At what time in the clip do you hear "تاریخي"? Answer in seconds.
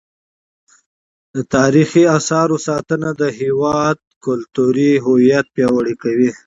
1.55-2.03